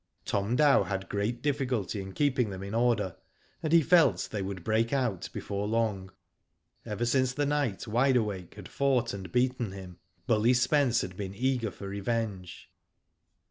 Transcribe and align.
Tom 0.25 0.57
Djw 0.57 0.87
had 0.87 1.09
great 1.09 1.43
difficulty 1.43 2.01
in 2.01 2.13
keeping 2.13 2.49
them 2.49 2.63
in 2.63 2.73
order, 2.73 3.17
and 3.61 3.71
he 3.71 3.83
felt 3.83 4.29
they 4.31 4.41
would 4.41 4.63
break 4.63 4.91
out 4.91 5.29
before 5.31 5.67
long. 5.67 6.11
Ever 6.87 7.05
since 7.05 7.35
the 7.35 7.45
night 7.45 7.85
Wide 7.87 8.15
Awake 8.17 8.55
had 8.55 8.67
fought 8.67 9.13
and 9.13 9.31
beaten 9.31 9.73
him. 9.73 9.99
Bully 10.25 10.55
Spence 10.55 11.01
had 11.01 11.15
been 11.15 11.35
eager 11.35 11.69
for 11.69 11.87
revenge. 11.87 12.71